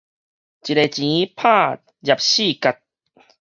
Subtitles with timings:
[0.03, 0.17] 一个錢拍廿
[2.17, 2.79] 四个結